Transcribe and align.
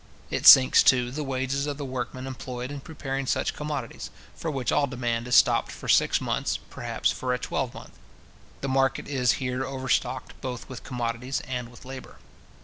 It 0.31 0.47
sinks, 0.47 0.81
too, 0.81 1.11
the 1.11 1.23
wages 1.23 1.67
of 1.67 1.77
the 1.77 1.85
workmen 1.85 2.25
employed 2.25 2.71
in 2.71 2.79
preparing 2.79 3.27
such 3.27 3.53
commodities, 3.53 4.09
for 4.35 4.49
which 4.49 4.71
all 4.71 4.87
demand 4.87 5.27
is 5.27 5.35
stopped 5.35 5.71
for 5.71 5.87
six 5.87 6.19
months, 6.19 6.57
perhaps 6.71 7.11
for 7.11 7.35
a 7.35 7.37
twelvemonth. 7.37 7.99
The 8.61 8.67
market 8.67 9.07
is 9.07 9.33
here 9.33 9.63
overstocked 9.63 10.41
both 10.41 10.67
with 10.67 10.83
commodities 10.83 11.41
and 11.47 11.69
with 11.69 11.85
labour. 11.85 12.15